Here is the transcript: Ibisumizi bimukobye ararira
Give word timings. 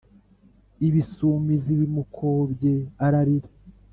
Ibisumizi 0.87 1.71
bimukobye 1.79 2.71
ararira 3.05 3.49